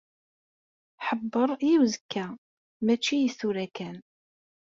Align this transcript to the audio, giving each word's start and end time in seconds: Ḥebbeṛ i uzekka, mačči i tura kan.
Ḥebbeṛ 1.05 1.49
i 1.69 1.73
uzekka, 1.83 2.25
mačči 2.85 3.17
i 3.27 3.29
tura 3.39 3.67
kan. 3.77 3.97